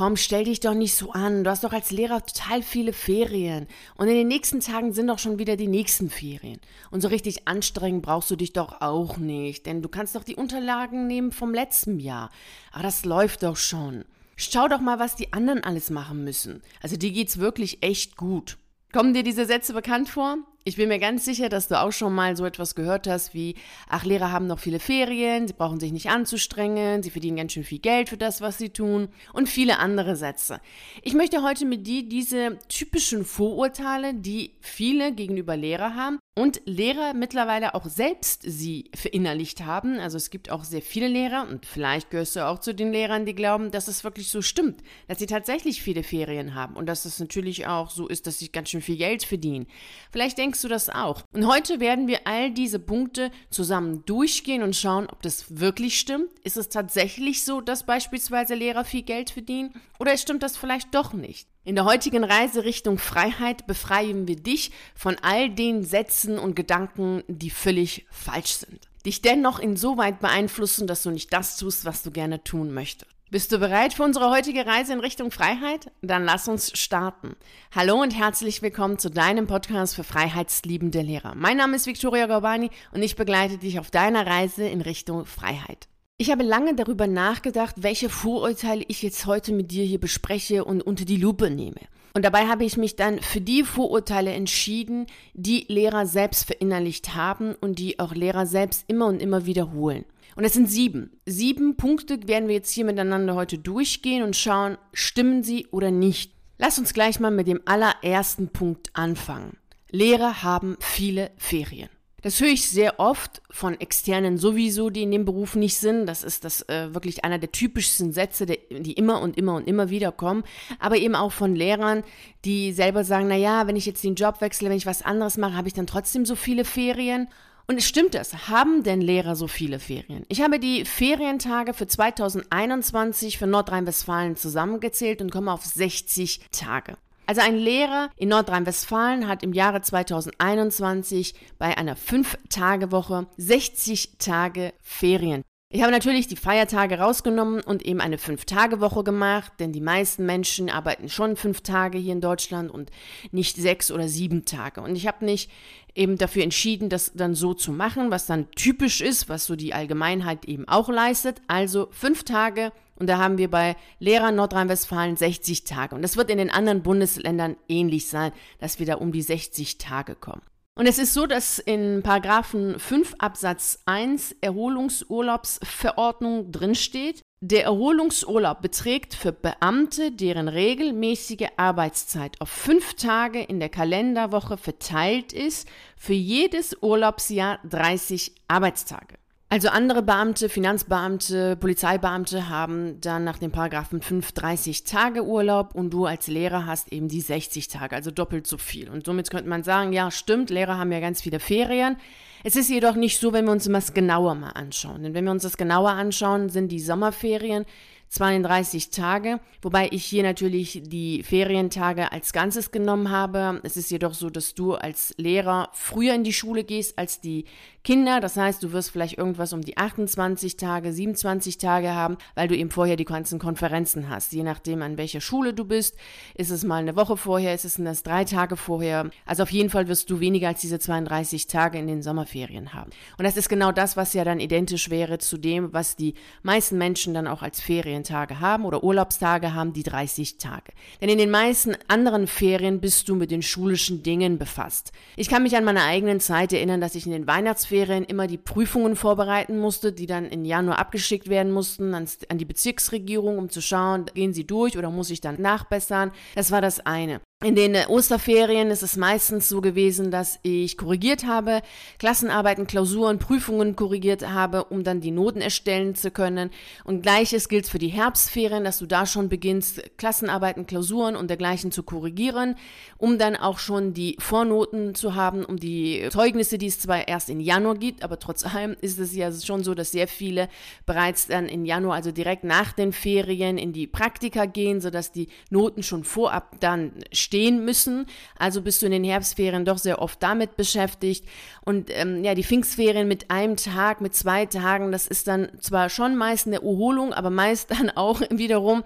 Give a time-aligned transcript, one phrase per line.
[0.00, 1.44] komm, stell dich doch nicht so an.
[1.44, 3.66] Du hast doch als Lehrer total viele Ferien.
[3.98, 6.58] Und in den nächsten Tagen sind doch schon wieder die nächsten Ferien.
[6.90, 10.36] Und so richtig anstrengend brauchst du dich doch auch nicht, denn du kannst doch die
[10.36, 12.30] Unterlagen nehmen vom letzten Jahr.
[12.72, 14.06] Aber das läuft doch schon.
[14.36, 16.62] Schau doch mal, was die anderen alles machen müssen.
[16.80, 18.56] Also dir geht's wirklich echt gut.
[18.94, 20.38] Kommen dir diese Sätze bekannt vor?
[20.62, 23.54] Ich bin mir ganz sicher, dass du auch schon mal so etwas gehört hast wie,
[23.88, 27.64] ach, Lehrer haben noch viele Ferien, sie brauchen sich nicht anzustrengen, sie verdienen ganz schön
[27.64, 30.60] viel Geld für das, was sie tun und viele andere Sätze.
[31.02, 37.14] Ich möchte heute mit dir diese typischen Vorurteile, die viele gegenüber Lehrer haben und Lehrer
[37.14, 39.98] mittlerweile auch selbst sie verinnerlicht haben.
[39.98, 43.26] Also es gibt auch sehr viele Lehrer und vielleicht gehörst du auch zu den Lehrern,
[43.26, 47.04] die glauben, dass es wirklich so stimmt, dass sie tatsächlich viele Ferien haben und dass
[47.04, 49.66] es natürlich auch so ist, dass sie ganz schön viel Geld verdienen.
[50.12, 51.22] Vielleicht denkst denkst du das auch?
[51.32, 56.28] Und heute werden wir all diese Punkte zusammen durchgehen und schauen, ob das wirklich stimmt.
[56.42, 59.72] Ist es tatsächlich so, dass beispielsweise Lehrer viel Geld verdienen?
[60.00, 61.46] Oder stimmt das vielleicht doch nicht?
[61.62, 67.22] In der heutigen Reise Richtung Freiheit befreien wir dich von all den Sätzen und Gedanken,
[67.28, 68.88] die völlig falsch sind.
[69.06, 73.19] Dich dennoch insoweit beeinflussen, dass du nicht das tust, was du gerne tun möchtest.
[73.32, 75.92] Bist du bereit für unsere heutige Reise in Richtung Freiheit?
[76.02, 77.36] Dann lass uns starten.
[77.72, 81.36] Hallo und herzlich willkommen zu deinem Podcast für freiheitsliebende Lehrer.
[81.36, 85.86] Mein Name ist Victoria Gorbani und ich begleite dich auf deiner Reise in Richtung Freiheit.
[86.18, 90.82] Ich habe lange darüber nachgedacht, welche Vorurteile ich jetzt heute mit dir hier bespreche und
[90.82, 91.82] unter die Lupe nehme.
[92.14, 97.54] Und dabei habe ich mich dann für die Vorurteile entschieden, die Lehrer selbst verinnerlicht haben
[97.54, 100.04] und die auch Lehrer selbst immer und immer wiederholen.
[100.40, 101.10] Und es sind sieben.
[101.26, 106.32] Sieben Punkte werden wir jetzt hier miteinander heute durchgehen und schauen, stimmen sie oder nicht.
[106.56, 109.58] Lass uns gleich mal mit dem allerersten Punkt anfangen.
[109.90, 111.90] Lehrer haben viele Ferien.
[112.22, 116.06] Das höre ich sehr oft von Externen sowieso, die in dem Beruf nicht sind.
[116.06, 119.68] Das ist das äh, wirklich einer der typischsten Sätze, der, die immer und immer und
[119.68, 120.44] immer wieder kommen.
[120.78, 122.02] Aber eben auch von Lehrern,
[122.46, 125.36] die selber sagen, na ja, wenn ich jetzt den Job wechsle, wenn ich was anderes
[125.36, 127.28] mache, habe ich dann trotzdem so viele Ferien.
[127.70, 128.48] Und stimmt das?
[128.48, 130.26] Haben denn Lehrer so viele Ferien?
[130.26, 136.96] Ich habe die Ferientage für 2021 für Nordrhein-Westfalen zusammengezählt und komme auf 60 Tage.
[137.26, 145.44] Also ein Lehrer in Nordrhein-Westfalen hat im Jahre 2021 bei einer 5-Tage-Woche 60 Tage Ferien.
[145.72, 150.68] Ich habe natürlich die Feiertage rausgenommen und eben eine Fünf-Tage-Woche gemacht, denn die meisten Menschen
[150.68, 152.90] arbeiten schon fünf Tage hier in Deutschland und
[153.30, 154.80] nicht sechs oder sieben Tage.
[154.80, 155.48] Und ich habe nicht
[155.94, 159.72] eben dafür entschieden, das dann so zu machen, was dann typisch ist, was so die
[159.72, 161.40] Allgemeinheit eben auch leistet.
[161.46, 165.94] Also fünf Tage und da haben wir bei Lehrern Nordrhein-Westfalen 60 Tage.
[165.94, 169.78] Und das wird in den anderen Bundesländern ähnlich sein, dass wir da um die 60
[169.78, 170.42] Tage kommen.
[170.74, 179.14] Und es ist so, dass in Paragraphen 5 Absatz 1 Erholungsurlaubsverordnung drinsteht, der Erholungsurlaub beträgt
[179.14, 185.66] für Beamte, deren regelmäßige Arbeitszeit auf fünf Tage in der Kalenderwoche verteilt ist,
[185.96, 189.19] für jedes Urlaubsjahr 30 Arbeitstage.
[189.52, 195.90] Also andere Beamte, Finanzbeamte, Polizeibeamte haben dann nach dem Paragraphen 5 30 Tage Urlaub und
[195.90, 198.88] du als Lehrer hast eben die 60 Tage, also doppelt so viel.
[198.88, 201.96] Und somit könnte man sagen, ja, stimmt, Lehrer haben ja ganz viele Ferien.
[202.44, 205.02] Es ist jedoch nicht so, wenn wir uns das genauer mal anschauen.
[205.02, 207.64] Denn wenn wir uns das genauer anschauen, sind die Sommerferien
[208.10, 213.60] 32 Tage, wobei ich hier natürlich die Ferientage als Ganzes genommen habe.
[213.62, 217.44] Es ist jedoch so, dass du als Lehrer früher in die Schule gehst als die
[217.84, 218.20] Kinder.
[218.20, 222.56] Das heißt, du wirst vielleicht irgendwas um die 28 Tage, 27 Tage haben, weil du
[222.56, 224.32] eben vorher die ganzen Konferenzen hast.
[224.32, 225.96] Je nachdem, an welcher Schule du bist,
[226.34, 229.08] ist es mal eine Woche vorher, ist es das drei Tage vorher.
[229.24, 232.90] Also auf jeden Fall wirst du weniger als diese 32 Tage in den Sommerferien haben.
[233.16, 236.76] Und das ist genau das, was ja dann identisch wäre zu dem, was die meisten
[236.76, 240.72] Menschen dann auch als Ferien Ferientage haben oder Urlaubstage haben, die 30 Tage.
[241.00, 244.92] Denn in den meisten anderen Ferien bist du mit den schulischen Dingen befasst.
[245.16, 248.38] Ich kann mich an meine eigenen Zeit erinnern, dass ich in den Weihnachtsferien immer die
[248.38, 253.48] Prüfungen vorbereiten musste, die dann im Januar abgeschickt werden mussten an, an die Bezirksregierung, um
[253.50, 256.12] zu schauen, gehen sie durch oder muss ich dann nachbessern.
[256.34, 257.20] Das war das eine.
[257.42, 261.62] In den äh, Osterferien ist es meistens so gewesen, dass ich korrigiert habe,
[261.98, 266.50] Klassenarbeiten, Klausuren, Prüfungen korrigiert habe, um dann die Noten erstellen zu können.
[266.84, 271.72] Und gleiches gilt für die Herbstferien, dass du da schon beginnst, Klassenarbeiten, Klausuren und dergleichen
[271.72, 272.56] zu korrigieren,
[272.98, 277.30] um dann auch schon die Vornoten zu haben, um die Zeugnisse, die es zwar erst
[277.30, 280.50] in Januar gibt, aber trotz allem ist es ja schon so, dass sehr viele
[280.84, 285.28] bereits dann in Januar, also direkt nach den Ferien, in die Praktika gehen, sodass die
[285.48, 286.92] Noten schon vorab dann
[287.30, 288.06] bestehen müssen.
[288.36, 291.24] Also bist du in den Herbstferien doch sehr oft damit beschäftigt.
[291.64, 295.88] Und ähm, ja, die Pfingstferien mit einem Tag, mit zwei Tagen, das ist dann zwar
[295.88, 298.82] schon meist eine Erholung, aber meist dann auch wiederum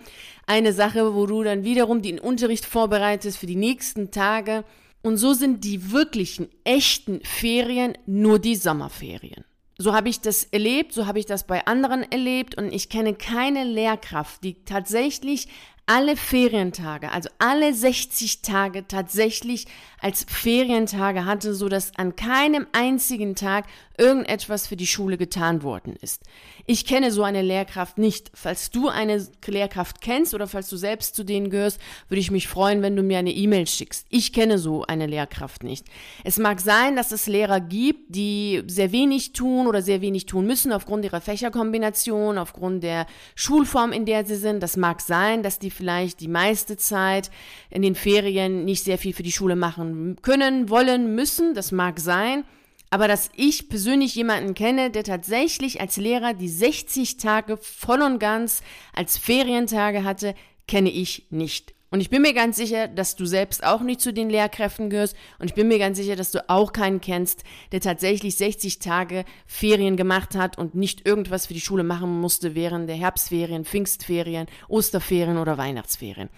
[0.46, 4.64] eine Sache, wo du dann wiederum den Unterricht vorbereitest für die nächsten Tage.
[5.02, 9.44] Und so sind die wirklichen, echten Ferien nur die Sommerferien.
[9.76, 13.14] So habe ich das erlebt, so habe ich das bei anderen erlebt und ich kenne
[13.14, 15.49] keine Lehrkraft, die tatsächlich
[15.87, 19.67] alle Ferientage, also alle 60 Tage tatsächlich
[20.05, 23.65] als Ferientage hatte, so dass an keinem einzigen Tag
[23.97, 26.25] irgendetwas für die Schule getan worden ist.
[26.67, 28.31] Ich kenne so eine Lehrkraft nicht.
[28.35, 32.49] Falls du eine Lehrkraft kennst oder falls du selbst zu denen gehörst, würde ich mich
[32.49, 34.06] freuen, wenn du mir eine E-Mail schickst.
[34.11, 35.87] Ich kenne so eine Lehrkraft nicht.
[36.23, 40.47] Es mag sein, dass es Lehrer gibt, die sehr wenig tun oder sehr wenig tun
[40.47, 43.06] müssen aufgrund ihrer Fächerkombination, aufgrund der
[43.37, 44.62] Schulform, in der sie sind.
[44.62, 47.31] Das mag sein, dass die vielleicht die meiste Zeit
[47.71, 51.55] in den Ferien nicht sehr viel für die Schule machen können, wollen, müssen.
[51.55, 52.44] Das mag sein.
[52.91, 58.20] Aber dass ich persönlich jemanden kenne, der tatsächlich als Lehrer die 60 Tage voll und
[58.20, 58.62] ganz
[58.93, 60.35] als Ferientage hatte,
[60.69, 61.75] kenne ich nicht.
[61.94, 65.14] Und ich bin mir ganz sicher, dass du selbst auch nicht zu den Lehrkräften gehörst.
[65.38, 69.25] Und ich bin mir ganz sicher, dass du auch keinen kennst, der tatsächlich 60 Tage
[69.46, 74.49] Ferien gemacht hat und nicht irgendwas für die Schule machen musste während der Herbstferien, Pfingstferien,
[74.67, 76.31] Osterferien oder Weihnachtsferien.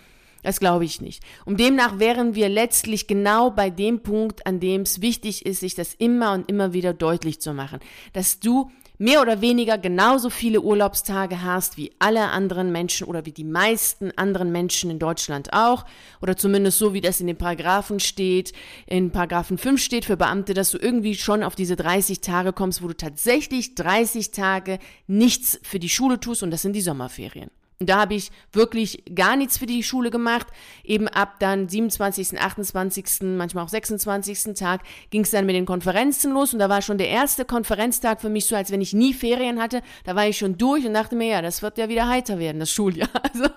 [0.43, 1.23] Das glaube ich nicht.
[1.45, 5.75] Und demnach wären wir letztlich genau bei dem Punkt, an dem es wichtig ist, sich
[5.75, 7.81] das immer und immer wieder deutlich zu machen,
[8.13, 13.33] dass du mehr oder weniger genauso viele Urlaubstage hast wie alle anderen Menschen oder wie
[13.33, 15.85] die meisten anderen Menschen in Deutschland auch
[16.23, 18.53] oder zumindest so wie das in den Paragraphen steht.
[18.87, 22.83] In Paragraphen 5 steht für Beamte, dass du irgendwie schon auf diese 30 Tage kommst,
[22.83, 27.51] wo du tatsächlich 30 Tage nichts für die Schule tust und das sind die Sommerferien.
[27.79, 30.47] Da habe ich wirklich gar nichts für die Schule gemacht.
[30.83, 33.05] Eben ab dann 27., 28.,
[33.37, 34.55] manchmal auch 26.
[34.55, 34.81] Tag
[35.11, 36.55] ging es dann mit den Konferenzen los.
[36.55, 39.61] Und da war schon der erste Konferenztag für mich so, als wenn ich nie Ferien
[39.61, 39.83] hatte.
[40.05, 42.61] Da war ich schon durch und dachte mir, ja, das wird ja wieder heiter werden,
[42.61, 43.11] das Schuljahr.
[43.37, 43.51] Also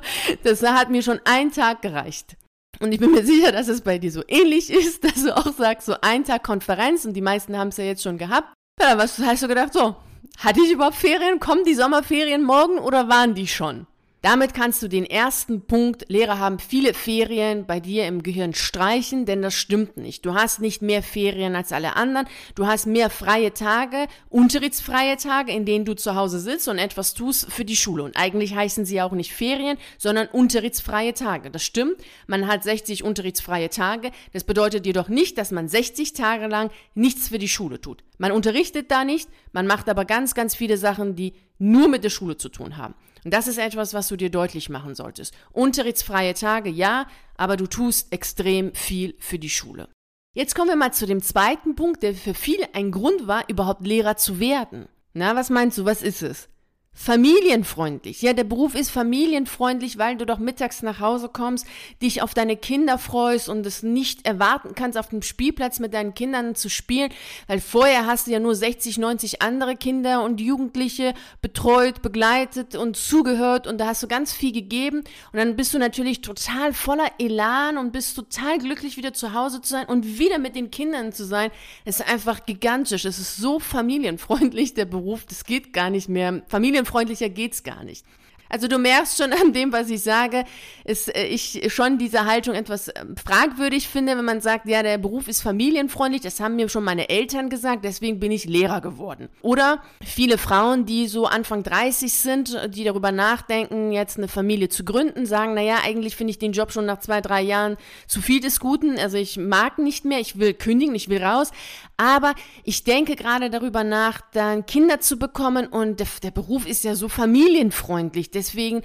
[0.43, 2.35] das hat mir schon ein Tag gereicht.
[2.81, 5.53] Und ich bin mir sicher, dass es bei dir so ähnlich ist, dass du auch
[5.53, 8.53] sagst, so ein Tag Konferenz und die meisten haben es ja jetzt schon gehabt.
[8.81, 9.95] Ja, was hast du gedacht, so,
[10.37, 11.39] hatte ich überhaupt Ferien?
[11.39, 13.87] Kommen die Sommerferien morgen oder waren die schon?
[14.21, 19.25] Damit kannst du den ersten Punkt, Lehrer haben viele Ferien bei dir im Gehirn streichen,
[19.25, 20.25] denn das stimmt nicht.
[20.25, 22.27] Du hast nicht mehr Ferien als alle anderen.
[22.53, 27.13] Du hast mehr freie Tage, unterrichtsfreie Tage, in denen du zu Hause sitzt und etwas
[27.13, 28.03] tust für die Schule.
[28.03, 31.49] Und eigentlich heißen sie auch nicht Ferien, sondern unterrichtsfreie Tage.
[31.49, 31.95] Das stimmt.
[32.27, 34.11] Man hat 60 unterrichtsfreie Tage.
[34.33, 38.03] Das bedeutet jedoch nicht, dass man 60 Tage lang nichts für die Schule tut.
[38.17, 42.09] Man unterrichtet da nicht, man macht aber ganz, ganz viele Sachen, die nur mit der
[42.09, 42.95] Schule zu tun haben.
[43.23, 45.33] Und das ist etwas, was du dir deutlich machen solltest.
[45.51, 47.07] Unterrichtsfreie Tage, ja,
[47.37, 49.89] aber du tust extrem viel für die Schule.
[50.33, 53.85] Jetzt kommen wir mal zu dem zweiten Punkt, der für viele ein Grund war, überhaupt
[53.85, 54.87] Lehrer zu werden.
[55.13, 56.49] Na, was meinst du, was ist es?
[56.91, 58.21] Familienfreundlich.
[58.21, 61.65] Ja, der Beruf ist familienfreundlich, weil du doch mittags nach Hause kommst,
[62.01, 66.13] dich auf deine Kinder freust und es nicht erwarten kannst, auf dem Spielplatz mit deinen
[66.13, 67.09] Kindern zu spielen,
[67.47, 72.97] weil vorher hast du ja nur 60, 90 andere Kinder und Jugendliche betreut, begleitet und
[72.97, 74.97] zugehört und da hast du ganz viel gegeben
[75.31, 79.61] und dann bist du natürlich total voller Elan und bist total glücklich, wieder zu Hause
[79.61, 81.49] zu sein und wieder mit den Kindern zu sein.
[81.85, 83.05] Es ist einfach gigantisch.
[83.05, 85.25] Es ist so familienfreundlich, der Beruf.
[85.25, 86.41] Das geht gar nicht mehr.
[86.47, 88.05] Familienfreundlich familienfreundlicher geht's gar nicht.
[88.49, 90.43] Also du merkst schon an dem, was ich sage,
[90.83, 94.97] ist äh, ich schon diese Haltung etwas ähm, fragwürdig finde, wenn man sagt, ja, der
[94.97, 99.29] Beruf ist familienfreundlich, das haben mir schon meine Eltern gesagt, deswegen bin ich Lehrer geworden.
[99.41, 104.83] Oder viele Frauen, die so Anfang 30 sind, die darüber nachdenken, jetzt eine Familie zu
[104.83, 107.77] gründen, sagen, naja, eigentlich finde ich den Job schon nach zwei, drei Jahren
[108.07, 111.51] zu viel des Guten, also ich mag nicht mehr, ich will kündigen, ich will raus,
[111.97, 116.83] aber ich denke gerade darüber nach, dann Kinder zu bekommen und der, der Beruf ist
[116.83, 118.81] ja so familienfreundlich, deswegen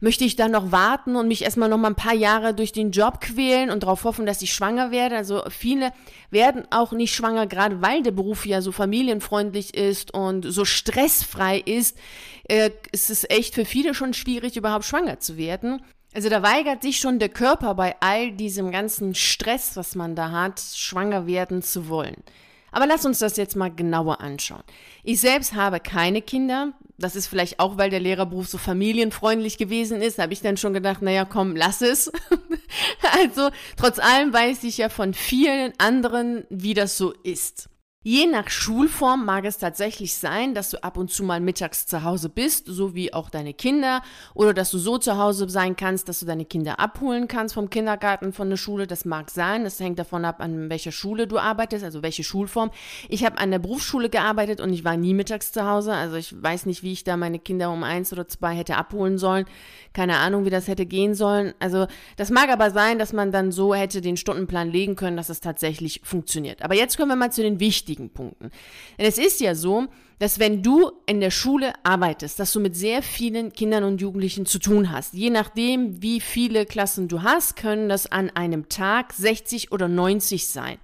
[0.00, 2.90] möchte ich da noch warten und mich erstmal noch mal ein paar Jahre durch den
[2.90, 5.16] Job quälen und darauf hoffen, dass ich schwanger werde.
[5.16, 5.92] Also viele
[6.30, 11.58] werden auch nicht schwanger, gerade weil der Beruf ja so familienfreundlich ist und so stressfrei
[11.58, 11.96] ist.
[12.48, 15.82] Äh, ist es echt für viele schon schwierig, überhaupt schwanger zu werden.
[16.14, 20.30] Also da weigert sich schon der Körper bei all diesem ganzen Stress, was man da
[20.30, 22.16] hat, schwanger werden zu wollen.
[22.76, 24.62] Aber lass uns das jetzt mal genauer anschauen.
[25.02, 26.74] Ich selbst habe keine Kinder.
[26.98, 30.18] Das ist vielleicht auch, weil der Lehrerberuf so familienfreundlich gewesen ist.
[30.18, 32.12] Da habe ich dann schon gedacht, naja, komm, lass es.
[33.18, 37.70] also, trotz allem weiß ich ja von vielen anderen, wie das so ist.
[38.08, 42.04] Je nach Schulform mag es tatsächlich sein, dass du ab und zu mal mittags zu
[42.04, 44.00] Hause bist, so wie auch deine Kinder,
[44.32, 47.68] oder dass du so zu Hause sein kannst, dass du deine Kinder abholen kannst vom
[47.68, 48.86] Kindergarten, von der Schule.
[48.86, 49.64] Das mag sein.
[49.64, 52.70] Das hängt davon ab, an welcher Schule du arbeitest, also welche Schulform.
[53.08, 55.92] Ich habe an der Berufsschule gearbeitet und ich war nie mittags zu Hause.
[55.92, 59.18] Also ich weiß nicht, wie ich da meine Kinder um eins oder zwei hätte abholen
[59.18, 59.46] sollen.
[59.92, 61.54] Keine Ahnung, wie das hätte gehen sollen.
[61.58, 65.28] Also das mag aber sein, dass man dann so hätte den Stundenplan legen können, dass
[65.28, 66.62] es tatsächlich funktioniert.
[66.62, 68.50] Aber jetzt kommen wir mal zu den wichtigen wichtigen Punkten.
[68.98, 69.86] Denn es ist ja so,
[70.18, 74.46] dass wenn du in der Schule arbeitest, dass du mit sehr vielen Kindern und Jugendlichen
[74.46, 75.14] zu tun hast.
[75.14, 80.48] Je nachdem, wie viele Klassen du hast, können das an einem Tag 60 oder 90
[80.48, 80.78] sein.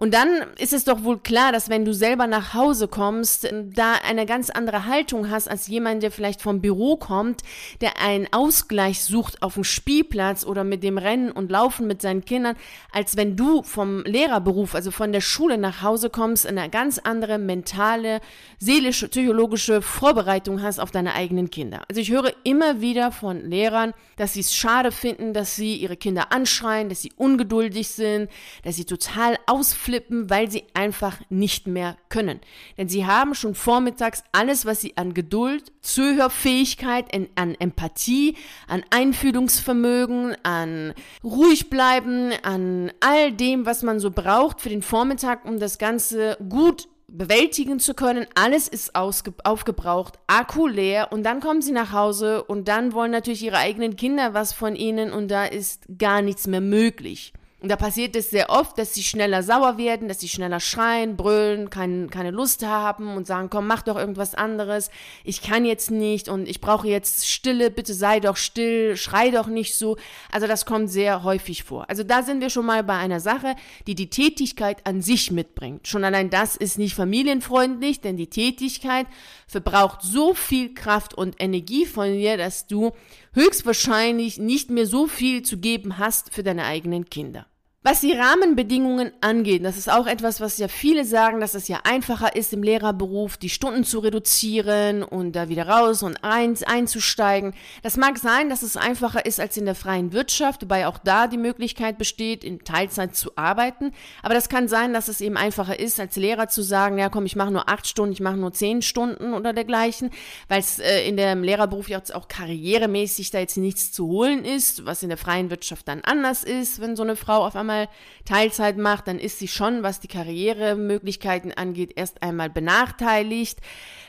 [0.00, 3.96] Und dann ist es doch wohl klar, dass wenn du selber nach Hause kommst, da
[3.96, 7.42] eine ganz andere Haltung hast als jemand, der vielleicht vom Büro kommt,
[7.82, 12.24] der einen Ausgleich sucht auf dem Spielplatz oder mit dem Rennen und Laufen mit seinen
[12.24, 12.56] Kindern,
[12.92, 17.36] als wenn du vom Lehrerberuf, also von der Schule nach Hause kommst, eine ganz andere
[17.36, 18.22] mentale,
[18.58, 21.82] seelische, psychologische Vorbereitung hast auf deine eigenen Kinder.
[21.90, 25.98] Also ich höre immer wieder von Lehrern, dass sie es schade finden, dass sie ihre
[25.98, 28.30] Kinder anschreien, dass sie ungeduldig sind,
[28.64, 32.38] dass sie total ausflippen flippen, weil sie einfach nicht mehr können.
[32.78, 38.36] Denn sie haben schon vormittags alles, was sie an Geduld, Zuhörfähigkeit, an Empathie,
[38.68, 40.94] an Einfühlungsvermögen, an
[41.24, 46.36] ruhig bleiben, an all dem, was man so braucht für den Vormittag, um das Ganze
[46.48, 48.26] gut bewältigen zu können.
[48.36, 53.42] Alles ist aufgebraucht, Akku leer und dann kommen sie nach Hause und dann wollen natürlich
[53.42, 57.32] ihre eigenen Kinder was von ihnen und da ist gar nichts mehr möglich.
[57.62, 61.16] Und da passiert es sehr oft, dass sie schneller sauer werden, dass sie schneller schreien,
[61.16, 64.90] brüllen, kein, keine Lust haben und sagen, komm, mach doch irgendwas anderes.
[65.24, 69.46] Ich kann jetzt nicht und ich brauche jetzt Stille, bitte sei doch still, schrei doch
[69.46, 69.98] nicht so.
[70.32, 71.84] Also das kommt sehr häufig vor.
[71.90, 73.54] Also da sind wir schon mal bei einer Sache,
[73.86, 75.86] die die Tätigkeit an sich mitbringt.
[75.86, 79.06] Schon allein das ist nicht familienfreundlich, denn die Tätigkeit
[79.46, 82.92] verbraucht so viel Kraft und Energie von dir, dass du
[83.34, 87.49] höchstwahrscheinlich nicht mehr so viel zu geben hast für deine eigenen Kinder.
[87.82, 91.80] Was die Rahmenbedingungen angeht, das ist auch etwas, was ja viele sagen, dass es ja
[91.84, 97.54] einfacher ist, im Lehrerberuf die Stunden zu reduzieren und da wieder raus und eins einzusteigen.
[97.82, 101.26] Das mag sein, dass es einfacher ist als in der freien Wirtschaft, wobei auch da
[101.26, 103.92] die Möglichkeit besteht, in Teilzeit zu arbeiten.
[104.22, 107.24] Aber das kann sein, dass es eben einfacher ist, als Lehrer zu sagen, ja komm,
[107.24, 110.10] ich mache nur acht Stunden, ich mache nur zehn Stunden oder dergleichen,
[110.48, 114.84] weil es äh, in dem Lehrerberuf jetzt auch karrieremäßig da jetzt nichts zu holen ist,
[114.84, 117.88] was in der freien Wirtschaft dann anders ist, wenn so eine Frau auf einmal einmal
[118.24, 123.58] Teilzeit macht, dann ist sie schon, was die Karrieremöglichkeiten angeht, erst einmal benachteiligt.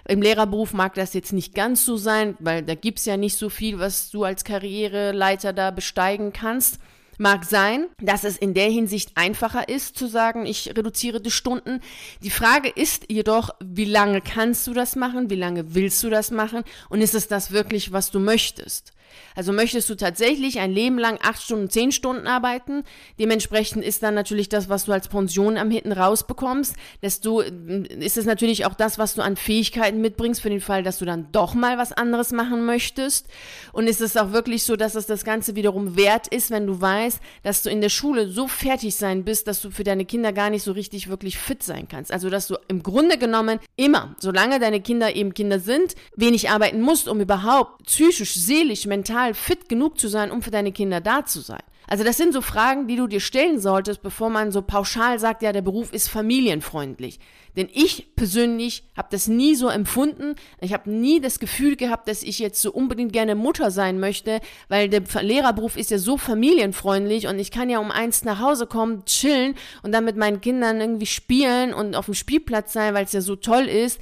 [0.08, 3.38] Im Lehrerberuf mag das jetzt nicht ganz so sein, weil da gibt es ja nicht
[3.38, 6.80] so viel, was du als Karriereleiter da besteigen kannst.
[7.18, 11.80] Mag sein, dass es in der Hinsicht einfacher ist zu sagen, ich reduziere die Stunden.
[12.24, 15.30] Die Frage ist jedoch, wie lange kannst du das machen?
[15.30, 16.64] Wie lange willst du das machen?
[16.90, 18.94] Und ist es das wirklich, was du möchtest?
[19.36, 22.84] Also möchtest du tatsächlich ein Leben lang acht Stunden, zehn Stunden arbeiten?
[23.20, 26.76] Dementsprechend ist dann natürlich das, was du als Pension am hinten rausbekommst.
[27.02, 31.00] Desto ist es natürlich auch das, was du an Fähigkeiten mitbringst für den Fall, dass
[31.00, 33.28] du dann doch mal was anderes machen möchtest.
[33.74, 36.80] Und ist es auch wirklich so, dass es das Ganze wiederum wert ist, wenn du
[36.80, 40.34] weißt, dass du in der Schule so fertig sein bist, dass du für deine Kinder
[40.34, 42.12] gar nicht so richtig wirklich fit sein kannst.
[42.12, 46.82] Also dass du im Grunde genommen immer, solange deine Kinder eben Kinder sind, wenig arbeiten
[46.82, 51.02] musst, um überhaupt psychisch, seelisch, mental mental fit genug zu sein, um für deine Kinder
[51.02, 51.64] da zu sein?
[51.88, 55.42] Also das sind so Fragen, die du dir stellen solltest, bevor man so pauschal sagt,
[55.42, 57.20] ja, der Beruf ist familienfreundlich.
[57.58, 60.36] Denn ich persönlich habe das nie so empfunden.
[60.62, 64.40] Ich habe nie das Gefühl gehabt, dass ich jetzt so unbedingt gerne Mutter sein möchte,
[64.70, 68.68] weil der Lehrerberuf ist ja so familienfreundlich und ich kann ja um eins nach Hause
[68.68, 73.04] kommen, chillen und dann mit meinen Kindern irgendwie spielen und auf dem Spielplatz sein, weil
[73.04, 74.00] es ja so toll ist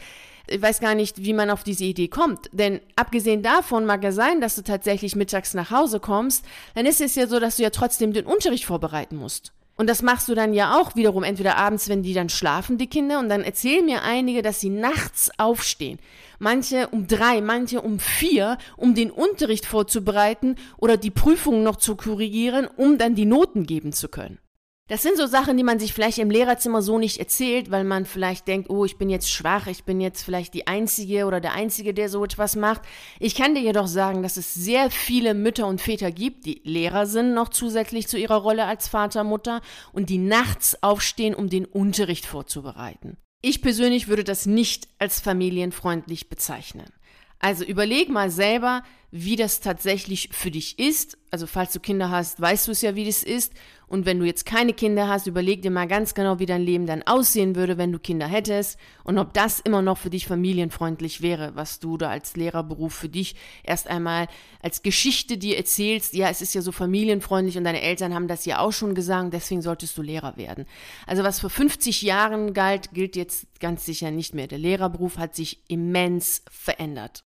[0.49, 2.49] ich weiß gar nicht, wie man auf diese Idee kommt.
[2.51, 7.01] Denn abgesehen davon mag es sein, dass du tatsächlich mittags nach Hause kommst, dann ist
[7.01, 9.53] es ja so, dass du ja trotzdem den Unterricht vorbereiten musst.
[9.79, 12.87] Und das machst du dann ja auch wiederum entweder abends, wenn die dann schlafen, die
[12.87, 13.19] Kinder.
[13.19, 15.99] Und dann erzählen mir einige, dass sie nachts aufstehen.
[16.37, 21.95] Manche um drei, manche um vier, um den Unterricht vorzubereiten oder die Prüfungen noch zu
[21.95, 24.39] korrigieren, um dann die Noten geben zu können.
[24.89, 28.05] Das sind so Sachen, die man sich vielleicht im Lehrerzimmer so nicht erzählt, weil man
[28.05, 31.53] vielleicht denkt, oh, ich bin jetzt schwach, ich bin jetzt vielleicht die Einzige oder der
[31.53, 32.81] Einzige, der so etwas macht.
[33.19, 37.05] Ich kann dir jedoch sagen, dass es sehr viele Mütter und Väter gibt, die Lehrer
[37.05, 39.62] sind noch zusätzlich zu ihrer Rolle als Vater, Mutter
[39.93, 43.17] und die nachts aufstehen, um den Unterricht vorzubereiten.
[43.43, 46.91] Ich persönlich würde das nicht als familienfreundlich bezeichnen.
[47.38, 51.17] Also überleg mal selber, wie das tatsächlich für dich ist.
[51.31, 53.53] Also falls du Kinder hast, weißt du es ja, wie das ist.
[53.87, 56.85] Und wenn du jetzt keine Kinder hast, überleg dir mal ganz genau, wie dein Leben
[56.85, 61.21] dann aussehen würde, wenn du Kinder hättest und ob das immer noch für dich familienfreundlich
[61.21, 64.27] wäre, was du da als Lehrerberuf für dich erst einmal
[64.61, 66.13] als Geschichte dir erzählst.
[66.13, 69.33] Ja, es ist ja so familienfreundlich und deine Eltern haben das ja auch schon gesagt,
[69.33, 70.65] deswegen solltest du Lehrer werden.
[71.07, 74.47] Also was vor 50 Jahren galt, gilt jetzt ganz sicher nicht mehr.
[74.47, 77.23] Der Lehrerberuf hat sich immens verändert.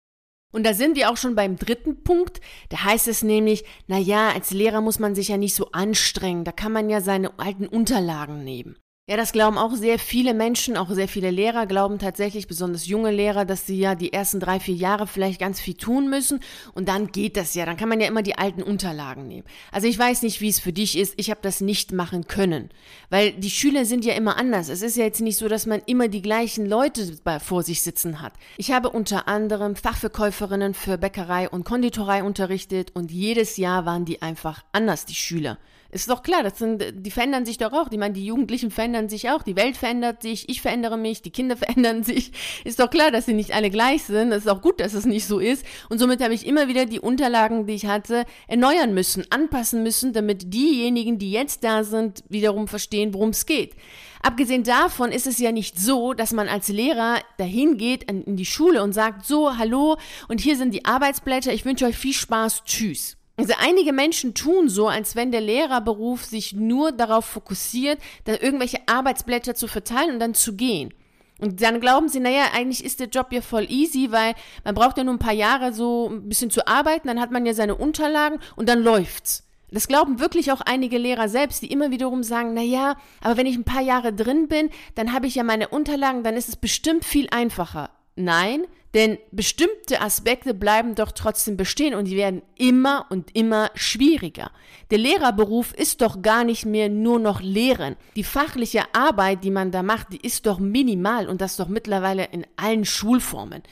[0.53, 2.41] Und da sind wir auch schon beim dritten Punkt.
[2.71, 6.45] Da heißt es nämlich, na ja, als Lehrer muss man sich ja nicht so anstrengen.
[6.45, 8.77] Da kann man ja seine alten Unterlagen nehmen.
[9.11, 13.11] Ja, das glauben auch sehr viele Menschen, auch sehr viele Lehrer glauben tatsächlich, besonders junge
[13.11, 16.39] Lehrer, dass sie ja die ersten drei, vier Jahre vielleicht ganz viel tun müssen
[16.75, 17.67] und dann geht das ja.
[17.67, 19.43] Dann kann man ja immer die alten Unterlagen nehmen.
[19.73, 21.15] Also ich weiß nicht, wie es für dich ist.
[21.17, 22.69] Ich habe das nicht machen können,
[23.09, 24.69] weil die Schüler sind ja immer anders.
[24.69, 28.23] Es ist ja jetzt nicht so, dass man immer die gleichen Leute vor sich sitzen
[28.23, 28.35] hat.
[28.59, 34.23] Ich habe unter anderem Fachverkäuferinnen für Bäckerei und Konditorei unterrichtet und jedes Jahr waren die
[34.23, 35.59] einfach anders, die Schüler.
[35.93, 37.89] Ist doch klar, das sind, die verändern sich doch auch.
[37.91, 41.31] Ich meine, die Jugendlichen verändern sich auch, die Welt verändert sich, ich verändere mich, die
[41.31, 42.33] Kinder verändern sich.
[42.65, 44.31] Ist doch klar, dass sie nicht alle gleich sind.
[44.31, 45.65] Es ist auch gut, dass es nicht so ist.
[45.89, 50.13] Und somit habe ich immer wieder die Unterlagen, die ich hatte, erneuern müssen, anpassen müssen,
[50.13, 53.75] damit diejenigen, die jetzt da sind, wiederum verstehen, worum es geht.
[54.23, 58.45] Abgesehen davon ist es ja nicht so, dass man als Lehrer dahin geht in die
[58.45, 59.97] Schule und sagt, so, hallo,
[60.29, 63.17] und hier sind die Arbeitsblätter, ich wünsche euch viel Spaß, tschüss.
[63.41, 68.81] Also einige Menschen tun so, als wenn der Lehrerberuf sich nur darauf fokussiert, da irgendwelche
[68.87, 70.93] Arbeitsblätter zu verteilen und dann zu gehen.
[71.39, 74.99] Und dann glauben sie, naja, eigentlich ist der Job ja voll easy, weil man braucht
[74.99, 77.77] ja nur ein paar Jahre so ein bisschen zu arbeiten, dann hat man ja seine
[77.77, 79.49] Unterlagen und dann läuft's.
[79.71, 83.57] Das glauben wirklich auch einige Lehrer selbst, die immer wiederum sagen, naja, aber wenn ich
[83.57, 87.07] ein paar Jahre drin bin, dann habe ich ja meine Unterlagen, dann ist es bestimmt
[87.07, 87.89] viel einfacher.
[88.21, 94.51] Nein, denn bestimmte Aspekte bleiben doch trotzdem bestehen und die werden immer und immer schwieriger.
[94.91, 97.95] Der Lehrerberuf ist doch gar nicht mehr nur noch Lehren.
[98.17, 102.25] Die fachliche Arbeit, die man da macht, die ist doch minimal und das doch mittlerweile
[102.25, 103.63] in allen Schulformen.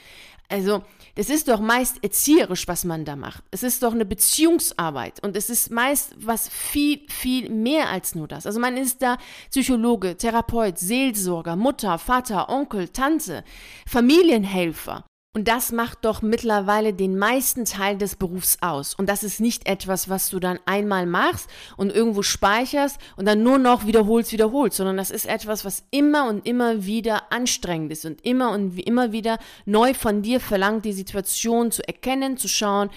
[0.49, 0.81] Also,
[1.13, 3.43] das ist doch meist erzieherisch, was man da macht.
[3.51, 8.27] Es ist doch eine Beziehungsarbeit und es ist meist was viel, viel mehr als nur
[8.27, 8.47] das.
[8.47, 9.17] Also man ist da
[9.51, 13.43] Psychologe, Therapeut, Seelsorger, Mutter, Vater, Onkel, Tante,
[13.85, 15.05] Familienhelfer.
[15.31, 18.95] Und das macht doch mittlerweile den meisten Teil des Berufs aus.
[18.95, 23.43] Und das ist nicht etwas, was du dann einmal machst und irgendwo speicherst und dann
[23.43, 28.05] nur noch wiederholst, wiederholst, sondern das ist etwas, was immer und immer wieder anstrengend ist
[28.05, 32.89] und immer und immer wieder neu von dir verlangt, die Situation zu erkennen, zu schauen,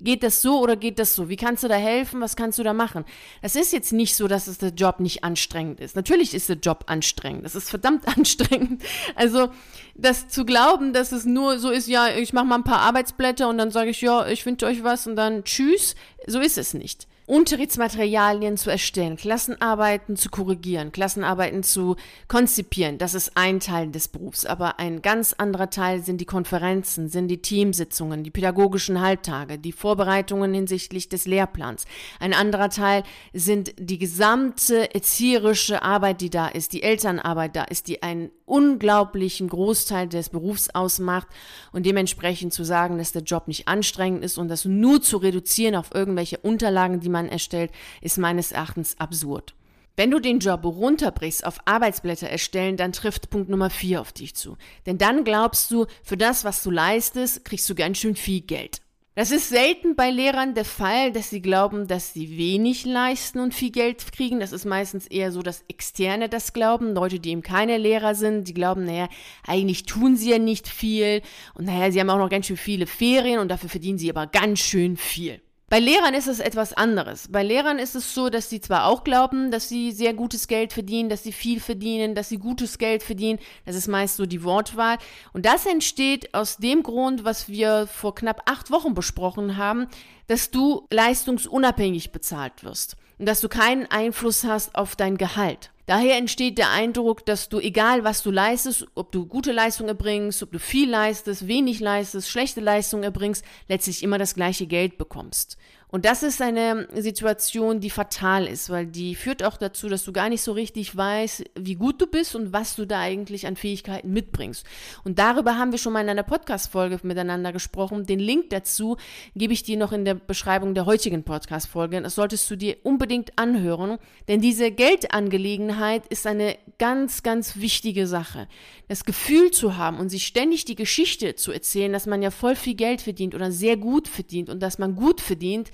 [0.00, 1.28] Geht das so oder geht das so?
[1.28, 2.20] Wie kannst du da helfen?
[2.20, 3.04] Was kannst du da machen?
[3.42, 5.96] Das ist jetzt nicht so, dass es der Job nicht anstrengend ist.
[5.96, 7.44] Natürlich ist der Job anstrengend.
[7.44, 8.82] Das ist verdammt anstrengend.
[9.16, 9.48] Also,
[9.96, 13.48] das zu glauben, dass es nur so ist, ja, ich mache mal ein paar Arbeitsblätter
[13.48, 15.96] und dann sage ich, ja, ich wünsche euch was und dann tschüss.
[16.26, 17.07] So ist es nicht.
[17.28, 24.46] Unterrichtsmaterialien zu erstellen, Klassenarbeiten zu korrigieren, Klassenarbeiten zu konzipieren, das ist ein Teil des Berufs.
[24.46, 29.72] Aber ein ganz anderer Teil sind die Konferenzen, sind die Teamsitzungen, die pädagogischen Halbtage, die
[29.72, 31.84] Vorbereitungen hinsichtlich des Lehrplans.
[32.18, 33.02] Ein anderer Teil
[33.34, 39.48] sind die gesamte erzieherische Arbeit, die da ist, die Elternarbeit da ist, die einen unglaublichen
[39.48, 41.26] Großteil des Berufs ausmacht
[41.72, 45.74] und dementsprechend zu sagen, dass der Job nicht anstrengend ist und das nur zu reduzieren
[45.74, 49.54] auf irgendwelche Unterlagen, die man man erstellt, ist meines Erachtens absurd.
[49.96, 54.36] Wenn du den Job runterbrichst auf Arbeitsblätter erstellen, dann trifft Punkt Nummer 4 auf dich
[54.36, 54.56] zu.
[54.86, 58.80] Denn dann glaubst du, für das, was du leistest, kriegst du ganz schön viel Geld.
[59.16, 63.52] Das ist selten bei Lehrern der Fall, dass sie glauben, dass sie wenig leisten und
[63.52, 64.38] viel Geld kriegen.
[64.38, 66.94] Das ist meistens eher so, dass Externe das glauben.
[66.94, 69.08] Leute, die eben keine Lehrer sind, die glauben, naja,
[69.44, 71.22] eigentlich tun sie ja nicht viel.
[71.54, 74.28] Und naja, sie haben auch noch ganz schön viele Ferien und dafür verdienen sie aber
[74.28, 75.40] ganz schön viel.
[75.70, 77.28] Bei Lehrern ist es etwas anderes.
[77.30, 80.72] Bei Lehrern ist es so, dass sie zwar auch glauben, dass sie sehr gutes Geld
[80.72, 83.38] verdienen, dass sie viel verdienen, dass sie gutes Geld verdienen.
[83.66, 84.96] Das ist meist so die Wortwahl.
[85.34, 89.88] Und das entsteht aus dem Grund, was wir vor knapp acht Wochen besprochen haben,
[90.26, 95.70] dass du leistungsunabhängig bezahlt wirst und dass du keinen Einfluss hast auf dein Gehalt.
[95.86, 100.42] Daher entsteht der Eindruck, dass du, egal was du leistest, ob du gute Leistung erbringst,
[100.42, 105.56] ob du viel leistest, wenig leistest, schlechte Leistung erbringst, letztlich immer das gleiche Geld bekommst.
[105.90, 110.12] Und das ist eine Situation, die fatal ist, weil die führt auch dazu, dass du
[110.12, 113.56] gar nicht so richtig weißt, wie gut du bist und was du da eigentlich an
[113.56, 114.66] Fähigkeiten mitbringst.
[115.04, 118.04] Und darüber haben wir schon mal in einer Podcast-Folge miteinander gesprochen.
[118.04, 118.98] Den Link dazu
[119.34, 122.02] gebe ich dir noch in der Beschreibung der heutigen Podcast-Folge.
[122.02, 123.98] Das solltest du dir unbedingt anhören,
[124.28, 128.46] denn diese Geldangelegenheit ist eine ganz, ganz wichtige Sache.
[128.88, 132.56] Das Gefühl zu haben und sich ständig die Geschichte zu erzählen, dass man ja voll
[132.56, 135.70] viel Geld verdient oder sehr gut verdient und dass man gut verdient,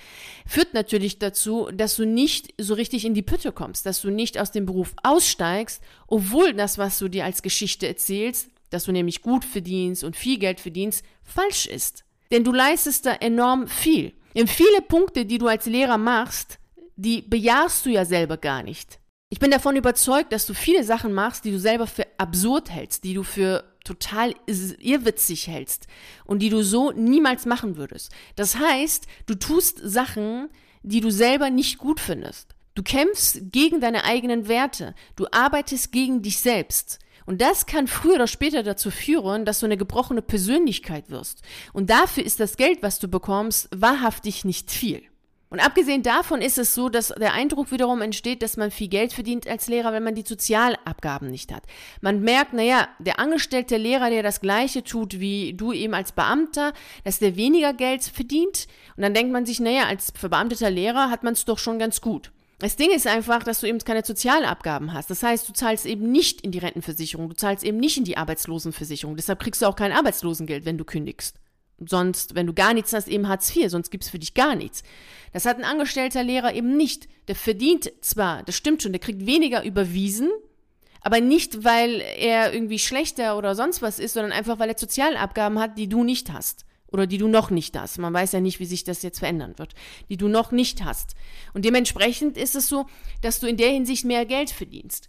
[0.47, 4.39] führt natürlich dazu, dass du nicht so richtig in die Pütte kommst, dass du nicht
[4.39, 9.23] aus dem Beruf aussteigst, obwohl das, was du dir als Geschichte erzählst, dass du nämlich
[9.23, 12.05] gut verdienst und viel Geld verdienst, falsch ist.
[12.31, 14.13] Denn du leistest da enorm viel.
[14.35, 16.59] Und viele Punkte, die du als Lehrer machst,
[16.97, 18.99] die bejahst du ja selber gar nicht.
[19.31, 23.05] Ich bin davon überzeugt, dass du viele Sachen machst, die du selber für absurd hältst,
[23.05, 25.87] die du für total irrwitzig hältst
[26.25, 28.11] und die du so niemals machen würdest.
[28.37, 30.49] Das heißt, du tust Sachen,
[30.83, 32.55] die du selber nicht gut findest.
[32.75, 34.95] Du kämpfst gegen deine eigenen Werte.
[35.15, 36.99] Du arbeitest gegen dich selbst.
[37.27, 41.43] Und das kann früher oder später dazu führen, dass du eine gebrochene Persönlichkeit wirst.
[41.73, 45.03] Und dafür ist das Geld, was du bekommst, wahrhaftig nicht viel.
[45.55, 49.13] Und abgesehen davon ist es so, dass der Eindruck wiederum entsteht, dass man viel Geld
[49.13, 51.63] verdient als Lehrer, wenn man die Sozialabgaben nicht hat.
[52.01, 56.73] Man merkt, naja, der angestellte Lehrer, der das Gleiche tut wie du eben als Beamter,
[57.05, 58.67] dass der weniger Geld verdient.
[58.97, 62.01] Und dann denkt man sich, naja, als verbeamteter Lehrer hat man es doch schon ganz
[62.01, 62.33] gut.
[62.59, 65.09] Das Ding ist einfach, dass du eben keine Sozialabgaben hast.
[65.09, 68.17] Das heißt, du zahlst eben nicht in die Rentenversicherung, du zahlst eben nicht in die
[68.17, 69.15] Arbeitslosenversicherung.
[69.15, 71.39] Deshalb kriegst du auch kein Arbeitslosengeld, wenn du kündigst.
[71.79, 74.55] Sonst, wenn du gar nichts hast, eben Hartz IV, sonst gibt es für dich gar
[74.55, 74.83] nichts.
[75.33, 77.09] Das hat ein angestellter Lehrer eben nicht.
[77.29, 80.31] Der verdient zwar, das stimmt schon, der kriegt weniger überwiesen,
[81.01, 85.59] aber nicht, weil er irgendwie schlechter oder sonst was ist, sondern einfach, weil er Sozialabgaben
[85.59, 86.65] hat, die du nicht hast.
[86.91, 87.99] Oder die du noch nicht hast.
[87.99, 89.75] Man weiß ja nicht, wie sich das jetzt verändern wird.
[90.09, 91.15] Die du noch nicht hast.
[91.53, 92.87] Und dementsprechend ist es so,
[93.21, 95.09] dass du in der Hinsicht mehr Geld verdienst.